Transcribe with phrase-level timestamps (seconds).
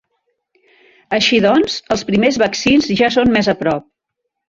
[1.17, 3.91] Així doncs, els primers vaccins ja són més a prop.